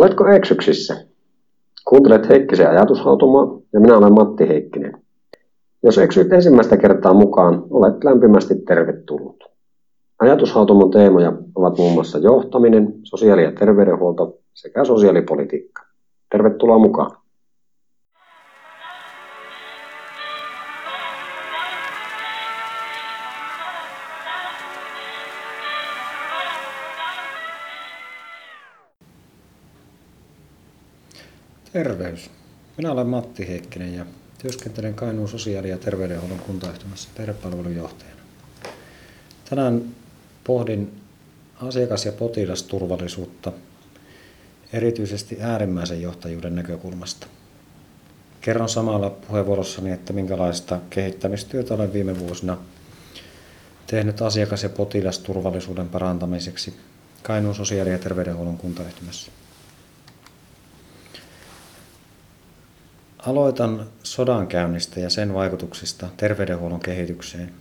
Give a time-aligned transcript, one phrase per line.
[0.00, 1.06] Oletko eksyksissä?
[1.88, 4.92] Kuuntelet Heikkisen ajatushautomaa ja minä olen Matti Heikkinen.
[5.82, 9.44] Jos eksyit ensimmäistä kertaa mukaan, olet lämpimästi tervetullut.
[10.18, 15.82] Ajatushautomon teemoja ovat muun muassa johtaminen, sosiaali- ja terveydenhuolto sekä sosiaalipolitiikka.
[16.30, 17.19] Tervetuloa mukaan.
[31.72, 32.30] Terveys.
[32.76, 34.06] Minä olen Matti Heikkinen ja
[34.38, 38.20] työskentelen Kainuun sosiaali- ja terveydenhuollon kuntayhtymässä perhepalvelujohtajana.
[39.50, 39.82] Tänään
[40.44, 41.00] pohdin
[41.56, 43.52] asiakas- ja potilasturvallisuutta
[44.72, 47.26] erityisesti äärimmäisen johtajuuden näkökulmasta.
[48.40, 52.58] Kerron samalla puheenvuorossani, että minkälaista kehittämistyötä olen viime vuosina
[53.86, 56.74] tehnyt asiakas- ja potilasturvallisuuden parantamiseksi
[57.22, 59.32] Kainuun sosiaali- ja terveydenhuollon kuntayhtymässä.
[63.26, 67.52] Aloitan sodankäynnistä ja sen vaikutuksista terveydenhuollon kehitykseen.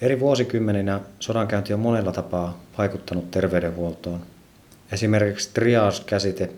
[0.00, 4.20] Eri vuosikymmeninä sodankäynti on monella tapaa vaikuttanut terveydenhuoltoon.
[4.92, 6.50] Esimerkiksi triage-käsite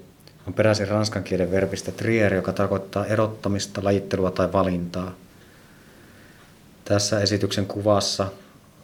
[0.47, 5.15] on peräisin ranskan kielen verbistä trier, joka tarkoittaa erottamista, lajittelua tai valintaa.
[6.85, 8.27] Tässä esityksen kuvassa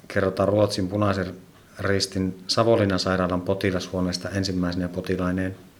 [0.08, 1.34] kerrotaan Ruotsin punaisen
[1.78, 5.56] ristin Savolinan sairaalan potilashuoneesta ensimmäisenä potilaineen–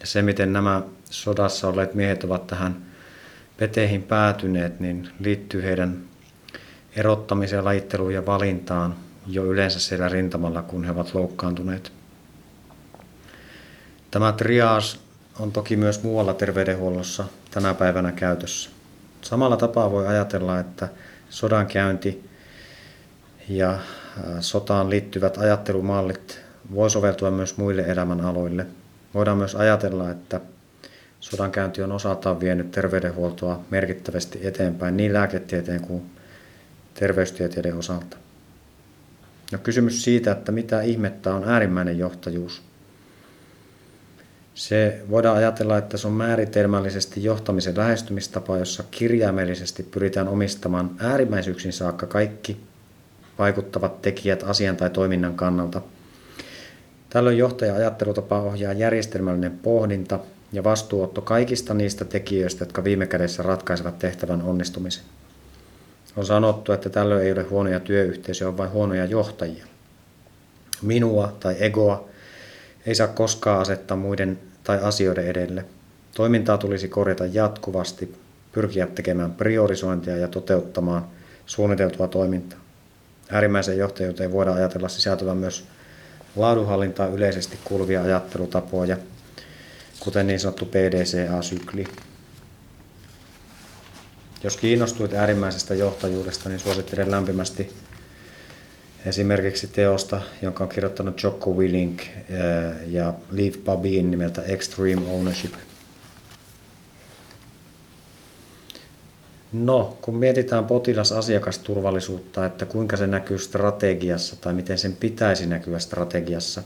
[0.00, 2.86] ja se, miten nämä sodassa olleet miehet ovat tähän
[3.56, 6.00] peteihin päätyneet, niin liittyy heidän
[6.96, 11.92] erottamiseen, lajitteluun ja valintaan jo yleensä siellä rintamalla, kun he ovat loukkaantuneet.
[14.10, 14.98] Tämä triage
[15.38, 18.70] on toki myös muualla terveydenhuollossa tänä päivänä käytössä.
[19.22, 20.88] Samalla tapaa voi ajatella, että
[21.30, 22.28] sodan käynti
[23.48, 23.78] ja
[24.40, 26.40] sotaan liittyvät ajattelumallit
[26.74, 28.66] voi soveltua myös muille elämänaloille–
[29.14, 30.40] Voidaan myös ajatella, että
[31.20, 36.02] sodankäynti on osaltaan vienyt terveydenhuoltoa merkittävästi eteenpäin niin lääketieteen kuin
[36.94, 38.16] terveystieteiden osalta.
[39.52, 42.62] No kysymys siitä, että mitä ihmettä on äärimmäinen johtajuus.
[44.54, 52.06] Se voidaan ajatella, että se on määritelmällisesti johtamisen lähestymistapa, jossa kirjaimellisesti pyritään omistamaan äärimmäisyyksin saakka
[52.06, 52.60] kaikki
[53.38, 55.82] vaikuttavat tekijät asian tai toiminnan kannalta–
[57.10, 60.18] Tällöin johtaja-ajattelutapa ohjaa järjestelmällinen pohdinta
[60.52, 65.04] ja vastuuotto kaikista niistä tekijöistä, jotka viime kädessä ratkaisevat tehtävän onnistumisen.
[66.16, 69.64] On sanottu, että tällöin ei ole huonoja työyhteisöjä, vaan huonoja johtajia.
[70.82, 72.08] Minua tai egoa
[72.86, 75.64] ei saa koskaan asettaa muiden tai asioiden edelle.
[76.14, 78.14] Toimintaa tulisi korjata jatkuvasti,
[78.52, 81.06] pyrkiä tekemään priorisointia ja toteuttamaan
[81.46, 82.58] suunniteltua toimintaa.
[83.30, 85.64] Äärimmäisen johtajuuteen voidaan ajatella sisältyvän myös
[86.36, 88.96] laadunhallintaan yleisesti kuuluvia ajattelutapoja,
[90.00, 91.84] kuten niin sanottu PDCA-sykli.
[94.44, 97.72] Jos kiinnostuit äärimmäisestä johtajuudesta, niin suosittelen lämpimästi
[99.06, 102.08] esimerkiksi teosta, jonka on kirjoittanut Jocko Willink eh,
[102.86, 105.52] ja Leaf Babin nimeltä Extreme Ownership–
[109.52, 116.62] No, kun mietitään potilasasiakasturvallisuutta, että kuinka se näkyy strategiassa tai miten sen pitäisi näkyä strategiassa.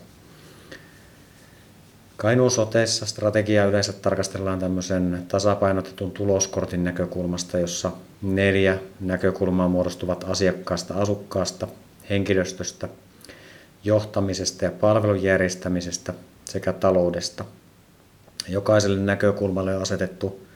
[2.23, 11.69] Kainuun soteessa strategiaa yleensä tarkastellaan tämmöisen tasapainotetun tuloskortin näkökulmasta, jossa neljä näkökulmaa muodostuvat asiakkaasta, asukkaasta,
[12.11, 12.89] henkilöstöstä,
[13.85, 17.45] johtamisesta ja palvelun järjestämisestä sekä taloudesta.
[18.49, 20.47] Jokaiselle näkökulmalle on asetettu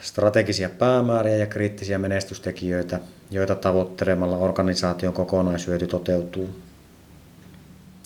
[0.00, 3.00] strategisia päämääriä ja kriittisiä menestystekijöitä,
[3.30, 6.50] joita tavoittelemalla organisaation kokonaishyöty toteutuu.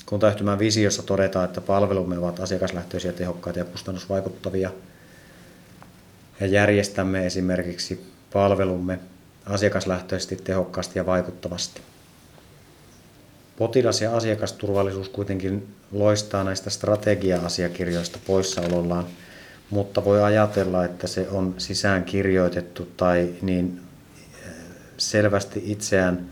[0.09, 4.71] Kuntayhtymän visiossa todetaan, että palvelumme ovat asiakaslähtöisiä, tehokkaita ja kustannusvaikuttavia
[6.41, 8.99] ja järjestämme esimerkiksi palvelumme
[9.47, 11.81] asiakaslähtöisesti, tehokkaasti ja vaikuttavasti.
[13.57, 19.07] Potilas- ja asiakasturvallisuus kuitenkin loistaa näistä strategia-asiakirjoista poissaolollaan–
[19.71, 23.81] mutta voi ajatella, että se on sisään kirjoitettu tai niin
[24.47, 24.53] eh,
[24.97, 26.31] selvästi itseään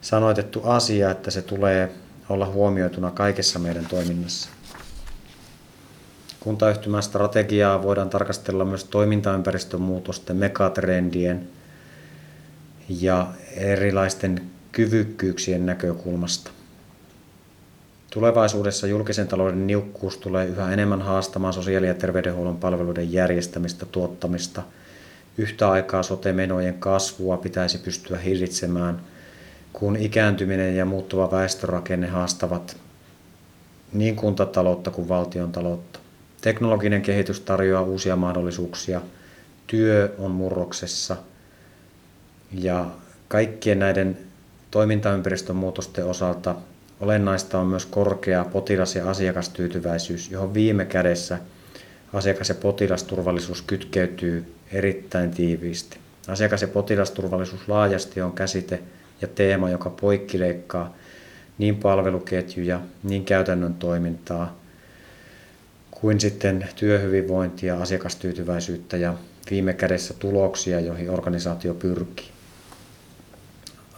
[0.00, 1.90] sanoitettu asia, että se tulee
[2.28, 4.48] olla huomioituna kaikessa meidän toiminnassa.
[6.40, 11.48] Kuntayhtymän strategiaa voidaan tarkastella myös toimintaympäristön muutosten, megatrendien
[12.88, 13.26] ja
[13.56, 14.42] erilaisten
[14.72, 16.50] kyvykkyyksien näkökulmasta.
[18.10, 24.62] Tulevaisuudessa julkisen talouden niukkuus tulee yhä enemmän haastamaan sosiaali- ja terveydenhuollon palveluiden järjestämistä, tuottamista.
[25.38, 29.00] Yhtä aikaa sote-menojen kasvua pitäisi pystyä hillitsemään,
[29.78, 32.76] kun ikääntyminen ja muuttuva väestörakenne haastavat
[33.92, 35.98] niin kuntataloutta kuin valtion taloutta.
[36.40, 39.00] Teknologinen kehitys tarjoaa uusia mahdollisuuksia,
[39.66, 41.16] työ on murroksessa
[42.52, 42.86] ja
[43.28, 44.18] kaikkien näiden
[44.70, 46.54] toimintaympäristön muutosten osalta
[47.00, 51.38] olennaista on myös korkea potilas- ja asiakastyytyväisyys, johon viime kädessä
[52.12, 55.98] asiakas- ja potilasturvallisuus kytkeytyy erittäin tiiviisti.
[56.28, 58.80] Asiakas- ja potilasturvallisuus laajasti on käsite
[59.20, 60.94] ja teema, joka poikkileikkaa
[61.58, 64.58] niin palveluketjuja, niin käytännön toimintaa
[65.90, 69.14] kuin sitten työhyvinvointia, asiakastyytyväisyyttä ja
[69.50, 72.28] viime kädessä tuloksia, joihin organisaatio pyrkii.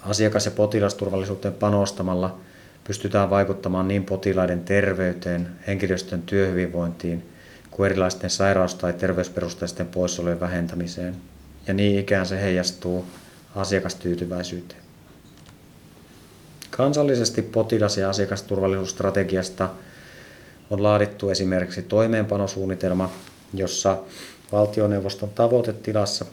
[0.03, 2.39] Asiakas- ja potilasturvallisuuteen panostamalla
[2.85, 7.29] pystytään vaikuttamaan niin potilaiden terveyteen, henkilöstön työhyvinvointiin
[7.71, 11.17] kuin erilaisten sairaus- tai terveysperusteisten poissaolojen vähentämiseen.
[11.67, 13.07] Ja niin ikään se heijastuu
[13.57, 14.90] asiakastyytyväisyyteen.
[16.81, 19.69] Kansallisesti potilas- ja asiakasturvallisuusstrategiasta
[20.71, 23.11] on laadittu esimerkiksi toimeenpanosuunnitelma,
[23.55, 23.99] jossa
[24.53, 26.25] valtioneuvoston tavoitetilassa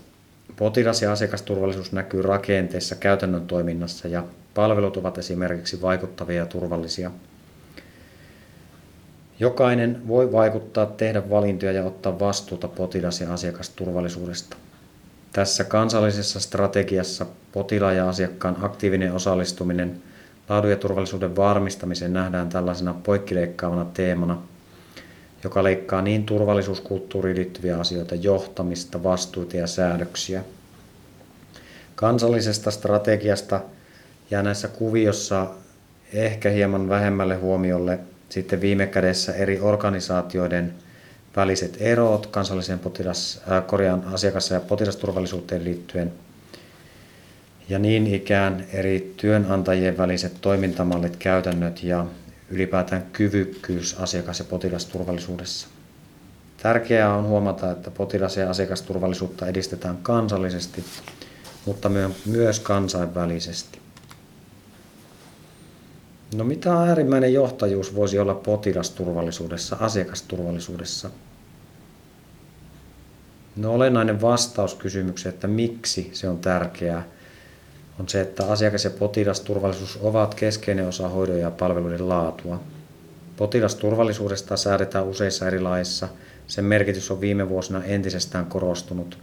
[0.55, 4.23] potilas- ja asiakasturvallisuus näkyy rakenteessa käytännön toiminnassa ja
[4.53, 7.11] palvelut ovat esimerkiksi vaikuttavia ja turvallisia.
[9.39, 14.57] Jokainen voi vaikuttaa, tehdä valintoja ja ottaa vastuuta potilas- ja asiakasturvallisuudesta.
[15.33, 20.01] Tässä kansallisessa strategiassa potilaan ja asiakkaan aktiivinen osallistuminen
[20.49, 24.41] laadun ja turvallisuuden varmistamiseen nähdään tällaisena poikkileikkaavana teemana,
[25.43, 30.43] joka leikkaa niin turvallisuuskulttuuriin liittyviä asioita, johtamista, vastuuta ja säädöksiä.
[31.95, 33.61] Kansallisesta strategiasta
[34.31, 35.47] jää näissä kuviossa
[36.13, 40.73] ehkä hieman vähemmälle huomiolle sitten viime kädessä eri organisaatioiden
[41.35, 46.13] väliset erot kansalliseen potilas, äh, korjaan asiakas- ja potilasturvallisuuteen liittyen–
[47.69, 52.05] ja niin ikään eri työnantajien väliset toimintamallit, käytännöt ja
[52.49, 55.67] ylipäätään kyvykkyys asiakas- ja potilasturvallisuudessa.
[56.63, 60.83] Tärkeää on huomata, että potilas- ja asiakasturvallisuutta edistetään kansallisesti,
[61.65, 61.91] mutta
[62.25, 63.79] myös kansainvälisesti.
[66.35, 71.09] No mitä äärimmäinen johtajuus voisi olla potilasturvallisuudessa, asiakasturvallisuudessa?
[73.55, 77.03] No olennainen vastaus kysymykseen, että miksi se on tärkeää–
[77.99, 82.59] on se, että asiakas- ja potilasturvallisuus ovat keskeinen osa hoidon ja palveluiden laatua.
[83.37, 86.07] Potilasturvallisuudesta säädetään useissa eri laissa.
[86.47, 89.17] Sen merkitys on viime vuosina entisestään korostunut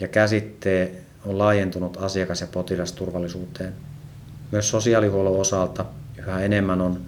[0.00, 3.72] ja käsittee on laajentunut asiakas- ja potilasturvallisuuteen.
[4.52, 5.84] Myös sosiaalihuollon osalta
[6.18, 7.00] yhä enemmän on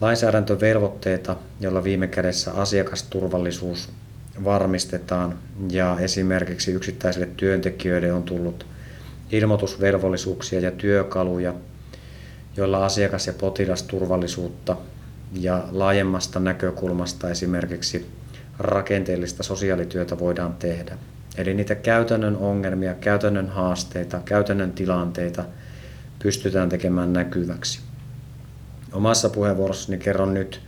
[0.00, 3.88] lainsäädäntövelvoitteita, joilla viime kädessä asiakasturvallisuus
[4.44, 5.38] varmistetaan
[5.70, 8.66] ja esimerkiksi yksittäisille työntekijöille on tullut
[9.36, 11.54] ilmoitusvelvollisuuksia ja työkaluja,
[12.56, 14.76] joilla asiakas- ja potilasturvallisuutta
[15.32, 18.06] ja laajemmasta näkökulmasta esimerkiksi
[18.58, 20.98] rakenteellista sosiaalityötä voidaan tehdä.
[21.36, 25.44] Eli niitä käytännön ongelmia, käytännön haasteita, käytännön tilanteita
[26.22, 27.80] pystytään tekemään näkyväksi.
[28.92, 30.60] Omassa puheenvuorossani kerron nyt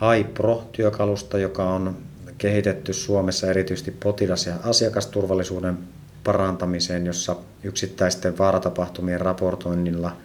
[0.00, 1.96] HiPro-työkalusta, joka on
[2.38, 5.78] kehitetty Suomessa erityisesti potilas- ja asiakasturvallisuuden
[6.26, 10.16] parantamiseen, jossa yksittäisten vaaratapahtumien raportoinnilla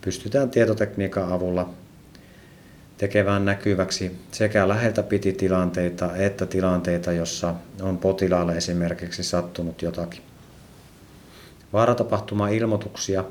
[0.00, 1.70] pystytään tietotekniikan avulla
[2.98, 10.22] tekemään näkyväksi sekä läheltä piti tilanteita että tilanteita, jossa on potilaalle esimerkiksi sattunut jotakin.
[11.72, 13.24] Vaaratapahtuma-ilmoituksia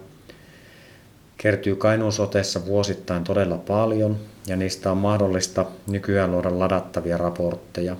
[1.38, 7.96] kertyy Kainuun sotessa vuosittain todella paljon ja niistä on mahdollista nykyään luoda ladattavia raportteja.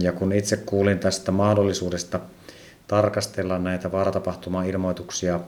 [0.00, 2.20] Ja kun itse kuulin tästä mahdollisuudesta
[2.86, 5.40] tarkastella näitä vaaratapahtuma-ilmoituksia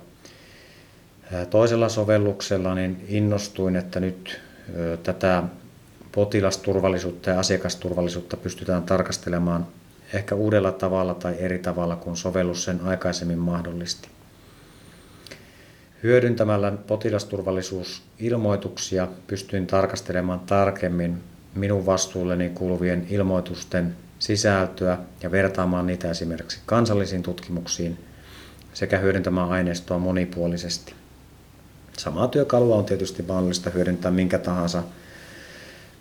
[1.51, 4.41] toisella sovelluksella, niin innostuin, että nyt
[5.03, 5.43] tätä
[6.13, 9.67] potilasturvallisuutta ja asiakasturvallisuutta pystytään tarkastelemaan
[10.13, 14.09] ehkä uudella tavalla tai eri tavalla kuin sovellus sen aikaisemmin mahdollisti.
[16.03, 21.23] Hyödyntämällä potilasturvallisuusilmoituksia pystyin tarkastelemaan tarkemmin
[21.55, 27.99] minun vastuulleni kuuluvien ilmoitusten sisältöä ja vertaamaan niitä esimerkiksi kansallisiin tutkimuksiin
[28.75, 30.95] sekä hyödyntämään aineistoa monipuolisesti.
[31.99, 34.83] Samaa työkalua on tietysti mahdollista hyödyntää minkä tahansa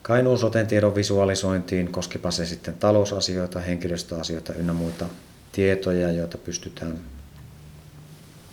[0.01, 5.05] Kainuun soten tiedon visualisointiin, koskipa se sitten talousasioita, henkilöstöasioita ynnä muita
[5.51, 6.99] tietoja, joita pystytään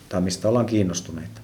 [0.08, 1.40] tai mistä ollaan kiinnostuneita.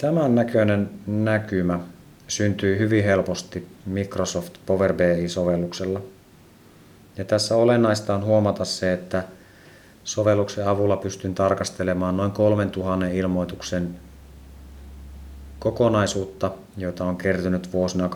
[0.00, 1.80] Tämän näköinen näkymä
[2.28, 6.00] syntyy hyvin helposti Microsoft Power BI-sovelluksella.
[7.16, 9.24] Ja tässä olennaista on huomata se, että
[10.04, 13.94] sovelluksen avulla pystyn tarkastelemaan noin 3000 ilmoituksen
[15.58, 18.10] kokonaisuutta, joita on kertynyt vuosina 2015-2019.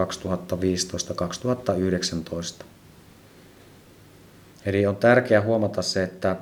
[4.66, 6.36] Eli on tärkeää huomata se, että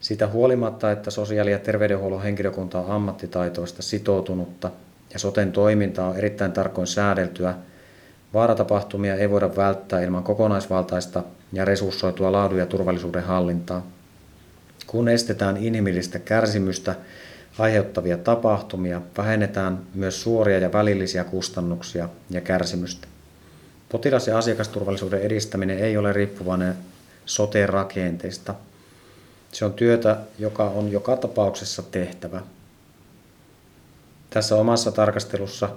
[0.00, 4.70] sitä huolimatta, että sosiaali- ja terveydenhuollon henkilökunta on ammattitaitoista, sitoutunutta
[5.12, 7.54] ja soten toiminta on erittäin tarkoin säädeltyä,
[8.34, 13.86] vaaratapahtumia ei voida välttää ilman kokonaisvaltaista ja resurssoitua laadun ja turvallisuuden hallintaa.
[14.86, 16.94] Kun estetään inhimillistä kärsimystä
[17.58, 23.08] aiheuttavia tapahtumia, vähennetään myös suoria ja välillisiä kustannuksia ja kärsimystä.
[23.88, 26.74] Potilas- ja asiakasturvallisuuden edistäminen ei ole riippuvainen
[27.26, 28.54] sote-rakenteista.
[29.52, 32.42] Se on työtä, joka on joka tapauksessa tehtävä.
[34.32, 35.68] Tässä omassa tarkastelussa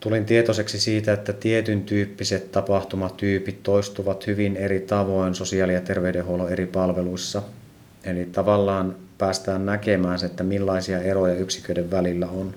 [0.00, 6.66] tulin tietoiseksi siitä, että tietyn tyyppiset tapahtumatyypit toistuvat hyvin eri tavoin sosiaali- ja terveydenhuollon eri
[6.66, 7.42] palveluissa.
[8.04, 12.54] Eli tavallaan päästään näkemään se, että millaisia eroja yksiköiden välillä on.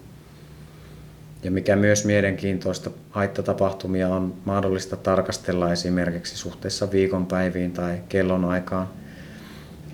[1.44, 8.90] Ja mikä myös mielenkiintoista, haittatapahtumia on mahdollista tarkastella esimerkiksi suhteessa viikonpäiviin tai kellonaikaan.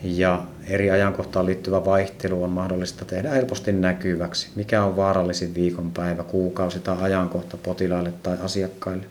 [0.04, 4.50] Ja eri ajankohtaan liittyvä vaihtelu on mahdollista tehdä helposti näkyväksi.
[4.56, 9.06] Mikä on vaarallisin viikonpäivä, kuukausi tai ajankohta potilaille tai asiakkaille.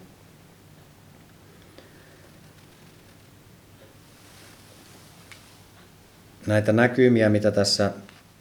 [6.46, 7.90] Näitä näkymiä, mitä tässä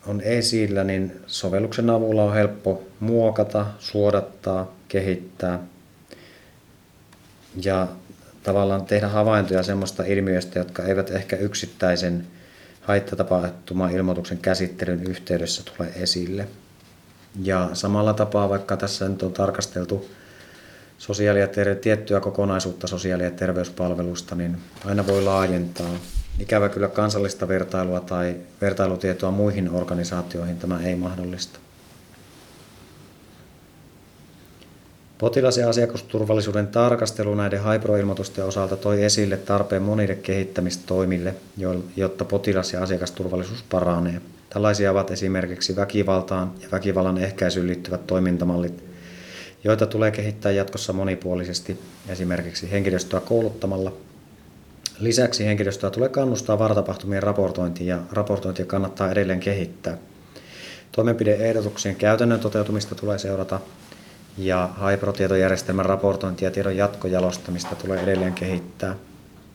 [0.08, 5.60] on esillä, niin sovelluksen avulla on helppo muokata, suodattaa, kehittää
[7.64, 7.88] ja
[8.44, 12.28] tavallaan tehdä havaintoja semmoista ilmiöistä, jotka eivät ehkä yksittäisen
[12.82, 16.48] haittatapahtuma ilmoituksen käsittelyn yhteydessä tule esille.
[17.44, 20.10] Ja samalla tapaa, vaikka tässä nyt on tarkasteltu
[20.98, 25.96] sosiaali- ja ter- tiettyä kokonaisuutta sosiaali- ja terveyspalvelusta, niin aina voi laajentaa
[26.40, 31.60] Ikävä kyllä kansallista vertailua tai vertailutietoa muihin organisaatioihin tämä ei mahdollista.
[35.20, 41.36] Potilas- ja asiakasturvallisuuden tarkastelu näiden Haipro-ilmoitusten osalta toi esille tarpeen monille kehittämistoimille,
[41.96, 44.22] jotta potilas- ja asiakasturvallisuus paranee.
[44.50, 48.84] Tällaisia ovat esimerkiksi väkivaltaan ja väkivallan ehkäisyyn liittyvät toimintamallit,
[49.64, 53.94] joita tulee kehittää jatkossa monipuolisesti, esimerkiksi henkilöstöä kouluttamalla
[55.00, 59.98] Lisäksi henkilöstöä tulee kannustaa varatapahtumien raportointiin ja raportointia kannattaa edelleen kehittää.
[60.92, 63.60] Toimenpideehdotuksien käytännön toteutumista tulee seurata
[64.40, 68.96] ja Hypro-tietojärjestelmän raportointia ja tiedon jatkojalostamista tulee edelleen kehittää.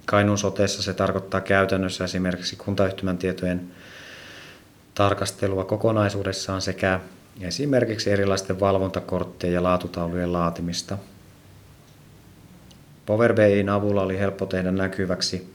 [0.07, 3.71] Kainuun soteessa se tarkoittaa käytännössä esimerkiksi kuntayhtymän tietojen
[4.95, 7.01] tarkastelua kokonaisuudessaan sekä
[7.41, 10.99] esimerkiksi erilaisten valvontakorttien ja laatutaulujen laatimista–
[13.07, 15.53] Power BIin avulla oli helppo tehdä näkyväksi,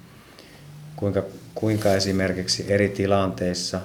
[0.96, 1.24] kuinka,
[1.56, 3.82] kuinka esimerkiksi eri tilanteissa,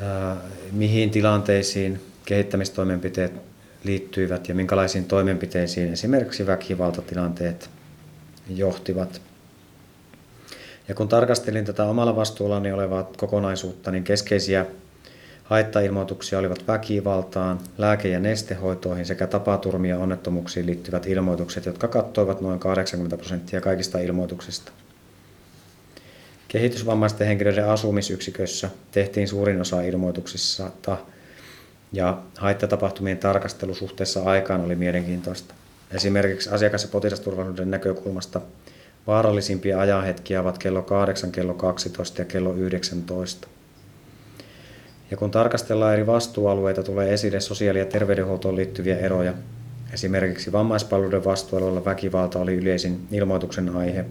[0.00, 0.36] ää,
[0.72, 3.51] mihin tilanteisiin kehittämistoimenpiteet
[3.84, 7.70] liittyivät ja minkälaisiin toimenpiteisiin esimerkiksi väkivaltatilanteet
[8.48, 9.20] johtivat.
[10.88, 14.66] Ja kun tarkastelin tätä omalla vastuullani olevaa kokonaisuutta, niin keskeisiä
[15.52, 23.16] Haittailmoituksia olivat väkivaltaan, lääke- ja nestehoitoihin sekä tapaturmia onnettomuuksiin liittyvät ilmoitukset, jotka kattoivat noin 80
[23.16, 24.72] prosenttia kaikista ilmoituksista.
[26.48, 30.70] Kehitysvammaisten henkilöiden asumisyksikössä tehtiin suurin osa ilmoituksista
[31.92, 35.54] ja haittatapahtumien tarkastelu suhteessa aikaan oli mielenkiintoista.
[35.90, 38.40] Esimerkiksi asiakas- ja potilasturvallisuuden näkökulmasta
[39.06, 43.48] vaarallisimpia ajanhetkiä ovat kello 8, kello 12 ja kello 19.
[45.10, 49.34] Ja kun tarkastellaan eri vastuualueita, tulee esille sosiaali- ja terveydenhuoltoon liittyviä eroja.
[49.92, 54.04] Esimerkiksi vammaispalveluiden vastuualueella väkivalta oli yleisin ilmoituksen aihe,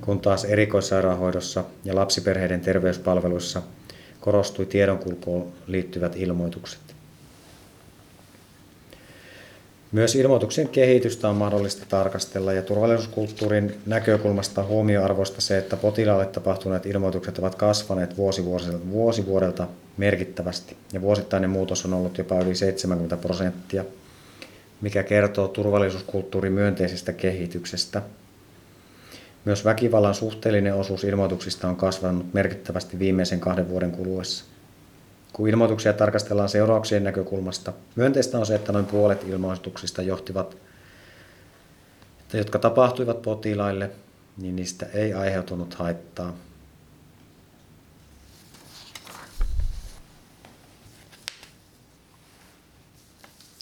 [0.00, 3.62] kun taas erikoissairaanhoidossa ja lapsiperheiden terveyspalveluissa
[4.26, 6.80] korostui tiedonkulkuun liittyvät ilmoitukset.
[9.92, 17.38] Myös ilmoituksien kehitystä on mahdollista tarkastella ja turvallisuuskulttuurin näkökulmasta huomioarvoista se, että potilaalle tapahtuneet ilmoitukset
[17.38, 23.84] ovat kasvaneet vuosi vuodelta merkittävästi ja vuosittainen muutos on ollut jopa yli 70 prosenttia,
[24.80, 28.02] mikä kertoo turvallisuuskulttuurin myönteisestä kehityksestä.
[29.46, 34.44] Myös väkivallan suhteellinen osuus ilmoituksista on kasvanut merkittävästi viimeisen kahden vuoden kuluessa.
[35.32, 40.56] Kun ilmoituksia tarkastellaan seurauksien näkökulmasta, myönteistä on se, että noin puolet ilmoituksista johtivat,
[42.20, 43.90] että jotka tapahtuivat potilaille,
[44.36, 46.36] niin niistä ei aiheutunut haittaa.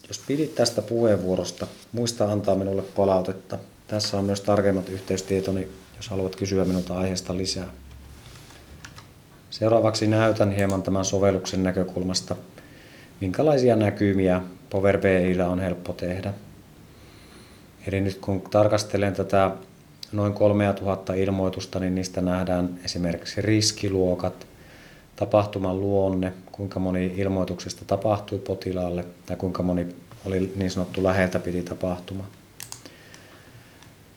[0.09, 3.59] Jos pidit tästä puheenvuorosta, muista antaa minulle palautetta.
[3.87, 7.67] Tässä on myös tarkemmat yhteystietoni, jos haluat kysyä minulta aiheesta lisää.
[9.50, 12.37] Seuraavaksi näytän hieman tämän sovelluksen näkökulmasta,
[13.21, 16.35] minkälaisia näkymiä Power BIllä on helppo tehdä.
[17.87, 19.50] Eli nyt kun tarkastelen tätä
[20.12, 24.47] noin 3000 ilmoitusta, niin niistä nähdään esimerkiksi riskiluokat,
[25.17, 29.87] tapahtuman luonne, kuinka moni ilmoituksesta tapahtui potilaalle tai kuinka moni
[30.25, 32.25] oli niin sanottu läheltä piti tapahtuma.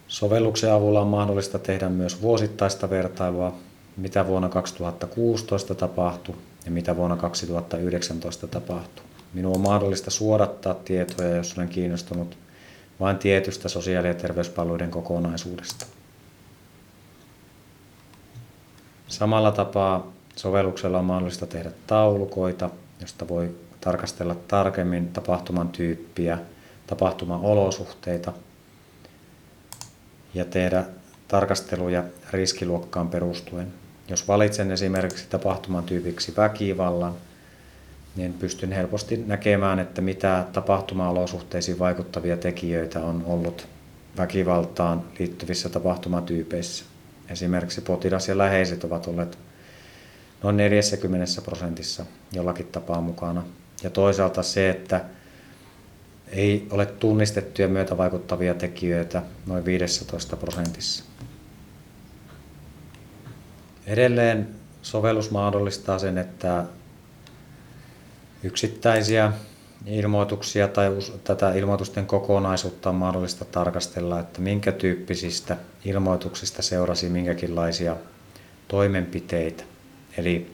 [0.08, 3.56] Sovelluksen avulla on mahdollista tehdä myös vuosittaista vertailua,
[3.98, 6.36] mitä vuonna 2016 tapahtui
[6.66, 9.06] ja mitä vuonna 2019 tapahtui.
[9.34, 12.38] Minun on mahdollista suodattaa tietoja, jos olen kiinnostunut
[13.00, 15.86] vain tietystä sosiaali- ja terveyspalveluiden kokonaisuudesta.
[19.08, 22.70] Samalla tapaa sovelluksella on mahdollista tehdä taulukoita,
[23.02, 26.38] josta voi tarkastella tarkemmin tapahtuman tyyppiä,
[26.88, 28.34] tapahtuman olosuhteita
[30.34, 30.84] ja tehdä
[31.28, 33.68] tarkasteluja riskiluokkaan perustuen.
[34.10, 37.16] Jos valitsen esimerkiksi tapahtuman tyypiksi väkivallan,
[38.16, 43.68] niin pystyn helposti näkemään, että mitä tapahtuma-olosuhteisiin vaikuttavia tekijöitä on ollut
[44.18, 46.86] väkivaltaan liittyvissä tapahtumatyypeissä.
[47.30, 49.38] Esimerkiksi potilas ja läheiset ovat olleet
[50.44, 53.44] noin 40 prosentissa jollakin tapaa mukana.
[53.84, 55.06] Ja toisaalta se, että
[56.32, 61.04] ei ole tunnistettuja myötävaikuttavia tekijöitä noin 15 prosentissa.
[63.86, 64.48] Edelleen
[64.82, 66.66] sovellus mahdollistaa sen, että
[68.44, 69.32] yksittäisiä
[69.86, 70.90] ilmoituksia tai
[71.24, 77.96] tätä ilmoitusten kokonaisuutta on mahdollista tarkastella, että minkä tyyppisistä ilmoituksista seurasi minkäkinlaisia
[78.68, 79.64] toimenpiteitä.
[80.18, 80.52] Eli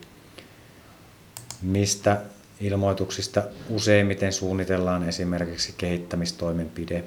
[1.61, 2.21] mistä
[2.63, 7.03] ilmoituksista useimmiten suunnitellaan esimerkiksi kehittämistoimenpide.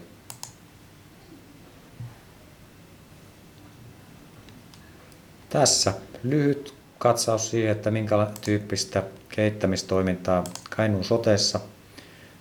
[5.48, 10.44] Tässä lyhyt katsaus siihen, että minkä tyyppistä kehittämistoimintaa
[10.76, 11.60] Kainuun sotessa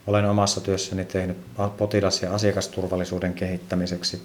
[0.08, 1.38] olen omassa työssäni tehnyt
[1.78, 4.22] potilas- ja asiakasturvallisuuden kehittämiseksi.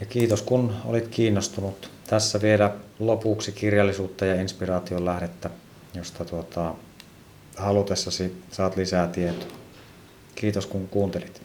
[0.00, 1.90] Ja kiitos kun olit kiinnostunut.
[2.06, 5.50] Tässä vielä lopuksi kirjallisuutta ja inspiraation lähdettä,
[5.94, 6.74] josta tuota,
[7.56, 9.58] halutessasi saat lisää tietoa.
[10.34, 11.42] Kiitos kun kuuntelit.